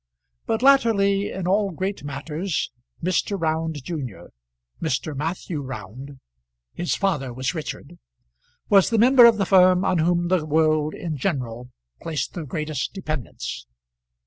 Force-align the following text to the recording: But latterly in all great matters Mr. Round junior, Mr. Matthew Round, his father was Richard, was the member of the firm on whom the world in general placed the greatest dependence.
But 0.47 0.63
latterly 0.63 1.31
in 1.31 1.47
all 1.47 1.69
great 1.69 2.03
matters 2.03 2.71
Mr. 3.03 3.39
Round 3.39 3.83
junior, 3.83 4.29
Mr. 4.81 5.15
Matthew 5.15 5.61
Round, 5.61 6.19
his 6.73 6.95
father 6.95 7.31
was 7.31 7.53
Richard, 7.53 7.99
was 8.67 8.89
the 8.89 8.97
member 8.97 9.25
of 9.25 9.37
the 9.37 9.45
firm 9.45 9.85
on 9.85 9.99
whom 9.99 10.29
the 10.29 10.43
world 10.43 10.95
in 10.95 11.17
general 11.17 11.69
placed 12.01 12.33
the 12.33 12.45
greatest 12.47 12.93
dependence. 12.95 13.67